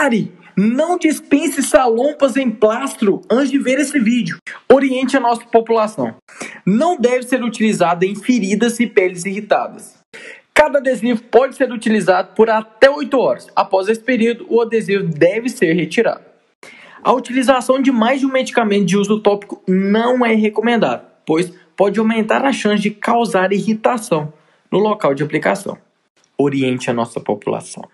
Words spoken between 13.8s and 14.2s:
esse